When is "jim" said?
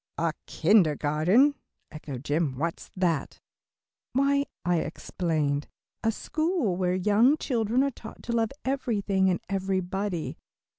2.23-2.57